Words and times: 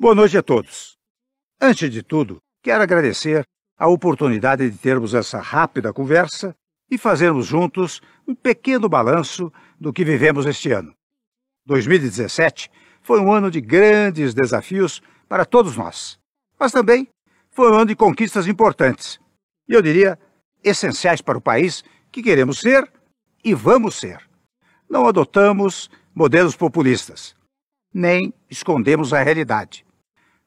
Boa 0.00 0.14
noite 0.14 0.38
a 0.38 0.42
todos. 0.42 0.96
Antes 1.60 1.90
de 1.90 2.02
tudo, 2.02 2.38
quero 2.62 2.82
agradecer 2.82 3.44
a 3.76 3.86
oportunidade 3.86 4.70
de 4.70 4.78
termos 4.78 5.12
essa 5.12 5.40
rápida 5.40 5.92
conversa 5.92 6.56
e 6.90 6.96
fazermos 6.96 7.44
juntos 7.44 8.00
um 8.26 8.34
pequeno 8.34 8.88
balanço 8.88 9.52
do 9.78 9.92
que 9.92 10.02
vivemos 10.02 10.46
este 10.46 10.72
ano. 10.72 10.94
2017 11.66 12.70
foi 13.02 13.20
um 13.20 13.30
ano 13.30 13.50
de 13.50 13.60
grandes 13.60 14.32
desafios 14.32 15.02
para 15.28 15.44
todos 15.44 15.76
nós, 15.76 16.18
mas 16.58 16.72
também 16.72 17.06
foi 17.50 17.70
um 17.70 17.74
ano 17.74 17.88
de 17.88 17.94
conquistas 17.94 18.46
importantes 18.46 19.20
e 19.68 19.74
eu 19.74 19.82
diria 19.82 20.18
essenciais 20.64 21.20
para 21.20 21.36
o 21.36 21.42
país 21.42 21.84
que 22.10 22.22
queremos 22.22 22.60
ser 22.60 22.90
e 23.44 23.52
vamos 23.52 23.96
ser. 23.96 24.26
Não 24.88 25.06
adotamos 25.06 25.90
modelos 26.14 26.56
populistas, 26.56 27.36
nem 27.92 28.32
escondemos 28.48 29.12
a 29.12 29.22
realidade. 29.22 29.84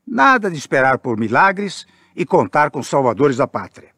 Nada 0.05 0.49
de 0.49 0.57
esperar 0.57 0.99
por 0.99 1.17
milagres 1.17 1.85
e 2.15 2.25
contar 2.25 2.69
com 2.69 2.83
salvadores 2.83 3.37
da 3.37 3.47
pátria. 3.47 3.91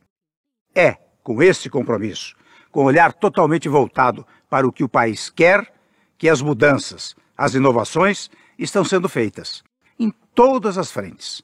É 0.73 0.97
com 1.23 1.41
esse 1.41 1.69
compromisso, 1.69 2.35
com 2.71 2.81
o 2.81 2.85
olhar 2.85 3.11
totalmente 3.11 3.67
voltado 3.67 4.25
para 4.49 4.67
o 4.67 4.71
que 4.71 4.83
o 4.83 4.89
país 4.89 5.29
quer, 5.29 5.73
que 6.17 6.29
as 6.29 6.41
mudanças, 6.41 7.15
as 7.35 7.55
inovações 7.55 8.29
estão 8.57 8.85
sendo 8.85 9.09
feitas, 9.09 9.63
em 9.99 10.11
todas 10.33 10.77
as 10.77 10.91
frentes. 10.91 11.41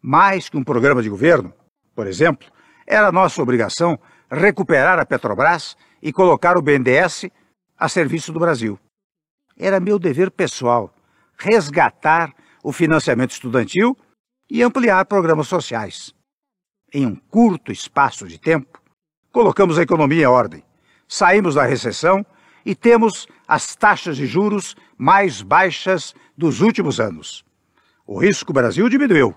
Mais 0.00 0.48
que 0.48 0.56
um 0.56 0.64
programa 0.64 1.02
de 1.02 1.08
governo, 1.08 1.54
por 1.94 2.06
exemplo, 2.06 2.48
era 2.86 3.12
nossa 3.12 3.40
obrigação 3.40 3.98
recuperar 4.30 4.98
a 4.98 5.06
Petrobras 5.06 5.76
e 6.02 6.12
colocar 6.12 6.56
o 6.56 6.62
BNDES 6.62 7.26
a 7.78 7.88
serviço 7.88 8.32
do 8.32 8.40
Brasil. 8.40 8.78
Era 9.56 9.78
meu 9.78 9.98
dever 9.98 10.30
pessoal 10.30 10.92
resgatar 11.38 12.32
o 12.62 12.72
financiamento 12.72 13.32
estudantil 13.32 13.96
e 14.48 14.62
ampliar 14.62 15.04
programas 15.06 15.48
sociais. 15.48 16.14
Em 16.92 17.06
um 17.06 17.16
curto 17.16 17.72
espaço 17.72 18.28
de 18.28 18.38
tempo, 18.38 18.80
colocamos 19.32 19.78
a 19.78 19.82
economia 19.82 20.24
em 20.24 20.26
ordem, 20.26 20.62
saímos 21.08 21.54
da 21.54 21.64
recessão 21.64 22.24
e 22.64 22.74
temos 22.74 23.26
as 23.48 23.74
taxas 23.74 24.16
de 24.16 24.26
juros 24.26 24.76
mais 24.96 25.42
baixas 25.42 26.14
dos 26.36 26.60
últimos 26.60 27.00
anos. 27.00 27.44
O 28.06 28.18
risco 28.18 28.52
Brasil 28.52 28.88
diminuiu 28.88 29.34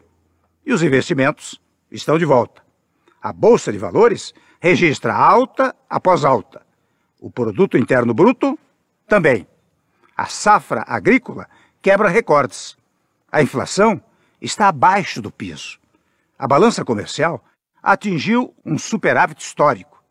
e 0.65 0.73
os 0.73 0.83
investimentos 0.83 1.59
estão 1.89 2.17
de 2.17 2.25
volta. 2.25 2.63
A 3.21 3.31
Bolsa 3.33 3.71
de 3.71 3.77
Valores 3.77 4.33
registra 4.59 5.13
alta 5.15 5.75
após 5.89 6.23
alta. 6.25 6.65
O 7.19 7.31
Produto 7.31 7.77
Interno 7.77 8.13
Bruto 8.13 8.57
também. 9.07 9.47
A 10.15 10.25
safra 10.25 10.83
agrícola 10.87 11.47
quebra 11.81 12.09
recordes. 12.09 12.77
A 13.35 13.41
inflação 13.41 14.01
está 14.41 14.69
abaixo 14.69 15.21
do 15.21 15.29
piso. 15.29 15.77
A 16.39 16.47
balança 16.47 16.85
comercial 16.85 17.43
atingiu 17.83 18.55
um 18.65 18.77
superávit 18.77 19.43
histórico. 19.43 20.01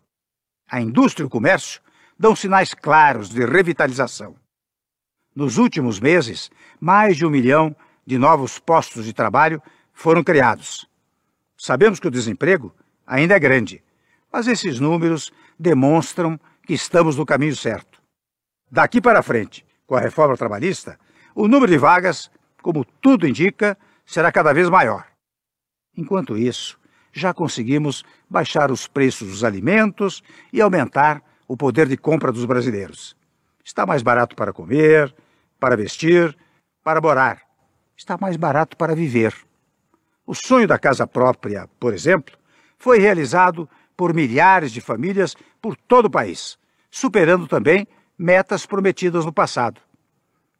A 0.71 0.79
indústria 0.79 1.25
e 1.25 1.27
o 1.27 1.31
comércio 1.31 1.81
dão 2.19 2.37
sinais 2.37 2.75
claros 2.75 3.31
de 3.31 3.43
revitalização. 3.47 4.37
Nos 5.35 5.57
últimos 5.57 5.99
meses, 5.99 6.51
mais 6.79 7.17
de 7.17 7.25
um 7.25 7.31
milhão 7.31 7.75
de 8.07 8.19
novos 8.19 8.59
postos 8.59 9.07
de 9.07 9.15
trabalho 9.15 9.63
foram 9.95 10.23
criados. 10.23 10.87
Sabemos 11.57 11.99
que 11.99 12.09
o 12.09 12.11
desemprego 12.11 12.75
ainda 13.07 13.37
é 13.37 13.41
grande, 13.41 13.83
mas 14.31 14.47
esses 14.47 14.79
números 14.79 15.33
demonstram 15.59 16.39
que 16.67 16.75
estamos 16.75 17.17
no 17.17 17.25
caminho 17.25 17.57
certo. 17.57 18.03
Daqui 18.71 19.01
para 19.01 19.23
frente, 19.23 19.65
com 19.87 19.97
a 19.97 20.01
reforma 20.01 20.37
trabalhista, 20.37 21.01
o 21.35 21.49
número 21.49 21.73
de 21.73 21.79
vagas, 21.79 22.31
como 22.65 22.83
tudo 22.83 23.29
indica, 23.29 23.77
será 24.07 24.33
cada 24.33 24.51
vez 24.55 24.71
maior. 24.71 25.05
Enquanto 25.95 26.35
isso, 26.35 26.81
já 27.13 27.35
conseguimos 27.35 28.03
baixar 28.29 28.71
os 28.71 28.89
preços 28.89 29.29
dos 29.29 29.45
alimentos 29.45 30.23
e 30.51 30.63
aumentar 30.63 31.23
o 31.47 31.59
poder 31.59 31.87
de 31.87 31.99
compra 31.99 32.33
dos 32.33 32.47
brasileiros. 32.47 33.15
Está 33.63 33.85
mais 33.85 34.01
barato 34.01 34.35
para 34.35 34.51
comer, 34.51 35.15
para 35.61 35.77
vestir, 35.77 36.35
para 36.83 37.03
morar. 37.03 37.43
Está 37.95 38.17
mais 38.19 38.39
barato 38.39 38.79
para 38.79 38.95
viver. 38.95 39.35
O 40.27 40.35
sonho 40.35 40.67
da 40.67 40.79
casa 40.79 41.07
própria, 41.07 41.69
por 41.79 41.93
exemplo, 41.93 42.35
foi 42.79 42.99
realizado 42.99 43.69
por 43.95 44.15
milhares 44.15 44.73
de 44.73 44.81
famílias 44.81 45.37
por 45.61 45.77
todo 45.77 46.07
o 46.07 46.11
país, 46.11 46.59
superando 46.91 47.47
também 47.47 47.87
metas 48.17 48.65
prometidas 48.65 49.27
no 49.27 49.35
passado 49.35 49.83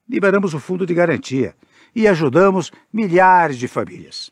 liberamos 0.09 0.55
o 0.55 0.61
fundo 0.61 0.87
de 0.87 0.95
garantia 0.95 1.55
e 1.95 2.09
ajudamos 2.09 2.73
milhares 2.93 3.57
de 3.57 3.69
famílias. 3.69 4.31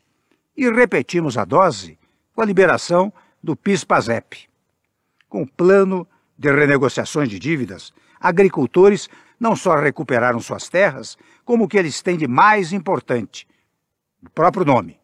E 0.55 0.69
repetimos 0.69 1.37
a 1.37 1.45
dose 1.45 1.97
com 2.35 2.41
a 2.41 2.45
liberação 2.45 3.11
do 3.41 3.55
PIS-PASEP. 3.55 4.49
Com 5.29 5.43
o 5.43 5.47
plano 5.47 6.07
de 6.37 6.51
renegociações 6.51 7.29
de 7.29 7.39
dívidas, 7.39 7.93
agricultores 8.19 9.09
não 9.39 9.55
só 9.55 9.75
recuperaram 9.75 10.39
suas 10.39 10.69
terras, 10.69 11.17
como 11.43 11.65
o 11.65 11.67
que 11.67 11.77
eles 11.77 12.01
têm 12.01 12.17
de 12.17 12.27
mais 12.27 12.71
importante, 12.71 13.47
o 14.25 14.29
próprio 14.29 14.65
nome. 14.65 14.99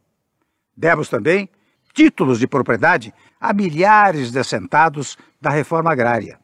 Demos 0.75 1.09
também 1.09 1.49
títulos 1.93 2.39
de 2.39 2.47
propriedade 2.47 3.13
a 3.39 3.53
milhares 3.53 4.31
de 4.31 4.39
assentados 4.39 5.17
da 5.41 5.49
reforma 5.49 5.91
agrária. 5.91 6.39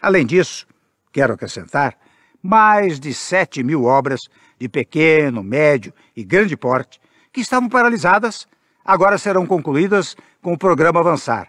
Além 0.00 0.24
disso, 0.24 0.66
quero 1.12 1.34
acrescentar 1.34 1.98
mais 2.42 2.98
de 3.00 3.12
7 3.12 3.62
mil 3.62 3.84
obras 3.84 4.28
de 4.58 4.68
pequeno, 4.68 5.42
médio 5.42 5.92
e 6.16 6.24
grande 6.24 6.56
porte 6.56 7.00
que 7.32 7.40
estavam 7.40 7.68
paralisadas, 7.68 8.46
agora 8.84 9.18
serão 9.18 9.46
concluídas 9.46 10.16
com 10.42 10.52
o 10.52 10.58
programa 10.58 11.00
Avançar. 11.00 11.48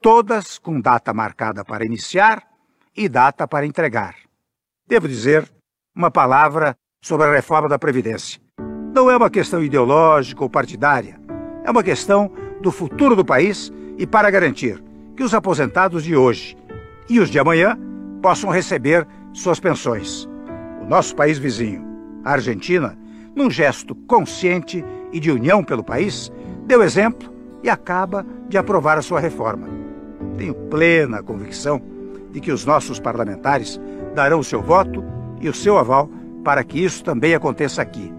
Todas 0.00 0.58
com 0.58 0.80
data 0.80 1.12
marcada 1.12 1.64
para 1.64 1.84
iniciar 1.84 2.42
e 2.96 3.08
data 3.08 3.46
para 3.46 3.66
entregar. 3.66 4.16
Devo 4.86 5.08
dizer 5.08 5.48
uma 5.94 6.10
palavra 6.10 6.76
sobre 7.00 7.26
a 7.26 7.32
reforma 7.32 7.68
da 7.68 7.78
Previdência. 7.78 8.40
Não 8.94 9.10
é 9.10 9.16
uma 9.16 9.30
questão 9.30 9.62
ideológica 9.62 10.42
ou 10.42 10.50
partidária, 10.50 11.20
é 11.64 11.70
uma 11.70 11.82
questão 11.82 12.30
do 12.60 12.70
futuro 12.70 13.16
do 13.16 13.24
país 13.24 13.72
e 13.98 14.06
para 14.06 14.30
garantir 14.30 14.82
que 15.16 15.22
os 15.22 15.34
aposentados 15.34 16.04
de 16.04 16.16
hoje 16.16 16.56
e 17.08 17.20
os 17.20 17.30
de 17.30 17.38
amanhã 17.38 17.78
possam 18.22 18.50
receber 18.50 19.06
suas 19.32 19.58
pensões. 19.58 20.28
O 20.84 20.88
nosso 20.88 21.14
país 21.14 21.38
vizinho, 21.38 21.84
a 22.24 22.32
Argentina, 22.32 22.98
num 23.34 23.50
gesto 23.50 23.94
consciente 23.94 24.84
e 25.12 25.20
de 25.20 25.30
união 25.30 25.62
pelo 25.64 25.84
país, 25.84 26.30
deu 26.66 26.82
exemplo 26.82 27.32
e 27.62 27.70
acaba 27.70 28.26
de 28.48 28.58
aprovar 28.58 28.98
a 28.98 29.02
sua 29.02 29.20
reforma. 29.20 29.68
Tenho 30.36 30.54
plena 30.54 31.22
convicção 31.22 31.80
de 32.30 32.40
que 32.40 32.50
os 32.50 32.64
nossos 32.64 32.98
parlamentares 32.98 33.80
darão 34.14 34.40
o 34.40 34.44
seu 34.44 34.60
voto 34.60 35.04
e 35.40 35.48
o 35.48 35.54
seu 35.54 35.78
aval 35.78 36.08
para 36.44 36.64
que 36.64 36.82
isso 36.82 37.04
também 37.04 37.34
aconteça 37.34 37.80
aqui. 37.80 38.12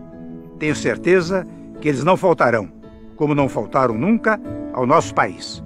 Tenho 0.58 0.76
certeza 0.76 1.46
que 1.82 1.90
eles 1.90 2.04
não 2.04 2.16
faltarão, 2.16 2.72
como 3.16 3.36
não 3.36 3.50
faltaram 3.50 3.98
nunca 3.98 4.40
ao 4.72 4.86
nosso 4.86 5.14
país. 5.14 5.62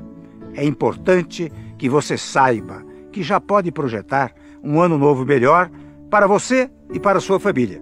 É 0.56 0.66
importante 0.66 1.52
que 1.78 1.88
você 1.88 2.18
saiba 2.18 2.84
que 3.12 3.22
já 3.22 3.40
pode 3.40 3.72
projetar 3.72 4.34
um 4.64 4.82
ano 4.82 4.98
novo 4.98 5.24
melhor 5.24 5.70
para 6.10 6.28
você 6.28 6.70
e 6.94 7.00
para 7.00 7.20
sua 7.20 7.40
família. 7.40 7.82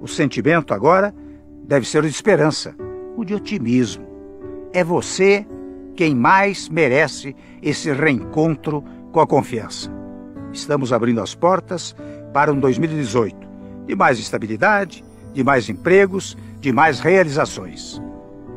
O 0.00 0.06
sentimento 0.06 0.74
agora 0.74 1.14
deve 1.66 1.86
ser 1.86 2.00
o 2.00 2.08
de 2.08 2.14
esperança, 2.14 2.74
o 3.16 3.24
de 3.24 3.34
otimismo. 3.34 4.06
É 4.72 4.84
você 4.84 5.46
quem 5.94 6.14
mais 6.14 6.68
merece 6.68 7.34
esse 7.62 7.92
reencontro 7.92 8.82
com 9.12 9.20
a 9.20 9.26
confiança. 9.26 9.90
Estamos 10.52 10.92
abrindo 10.92 11.20
as 11.20 11.34
portas 11.34 11.94
para 12.32 12.52
um 12.52 12.58
2018 12.58 13.44
de 13.86 13.94
mais 13.94 14.18
estabilidade, 14.18 15.04
de 15.32 15.44
mais 15.44 15.68
empregos, 15.68 16.36
de 16.60 16.72
mais 16.72 17.00
realizações. 17.00 18.00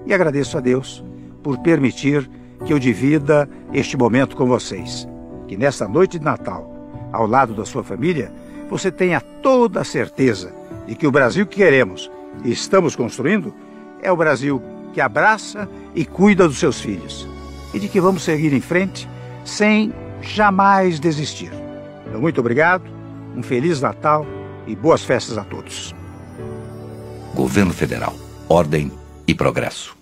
E 0.05 0.13
agradeço 0.13 0.57
a 0.57 0.61
Deus 0.61 1.03
por 1.43 1.57
permitir 1.59 2.29
que 2.65 2.73
eu 2.73 2.79
divida 2.79 3.49
este 3.73 3.97
momento 3.97 4.35
com 4.35 4.45
vocês. 4.45 5.07
Que 5.47 5.57
nesta 5.57 5.87
noite 5.87 6.17
de 6.17 6.25
Natal 6.25 6.73
ao 7.11 7.25
lado 7.25 7.53
da 7.53 7.65
sua 7.65 7.83
família, 7.83 8.31
você 8.69 8.91
tenha 8.91 9.21
toda 9.21 9.81
a 9.81 9.83
certeza 9.83 10.53
de 10.85 10.95
que 10.95 11.07
o 11.07 11.11
Brasil 11.11 11.45
que 11.45 11.57
queremos 11.57 12.09
e 12.43 12.51
estamos 12.51 12.95
construindo 12.95 13.53
é 14.01 14.11
o 14.11 14.17
Brasil 14.17 14.61
que 14.93 15.01
abraça 15.01 15.69
e 15.93 16.05
cuida 16.05 16.47
dos 16.47 16.59
seus 16.59 16.79
filhos. 16.79 17.27
E 17.73 17.79
de 17.79 17.87
que 17.87 17.99
vamos 17.99 18.23
seguir 18.23 18.53
em 18.53 18.61
frente 18.61 19.07
sem 19.43 19.93
jamais 20.21 20.99
desistir. 20.99 21.51
Então, 22.07 22.21
muito 22.21 22.39
obrigado, 22.39 22.83
um 23.35 23.43
Feliz 23.43 23.81
Natal 23.81 24.25
e 24.65 24.75
boas 24.75 25.03
festas 25.03 25.37
a 25.37 25.43
todos. 25.43 25.93
Governo 27.33 27.73
Federal. 27.73 28.15
Ordem 28.49 28.91
e 29.27 29.35
progresso. 29.35 29.96